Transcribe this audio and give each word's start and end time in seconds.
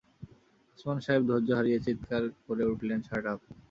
ওসমান 0.73 0.97
সাহেব 1.05 1.21
ধৈর্য 1.29 1.49
হারিয়ে 1.57 1.79
চিৎকার 1.85 2.23
করে 2.45 2.63
উঠলেন, 2.71 2.99
শাট 3.07 3.23
আপ। 3.33 3.39